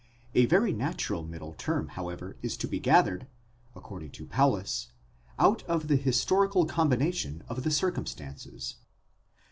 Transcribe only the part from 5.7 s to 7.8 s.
the historical combination of the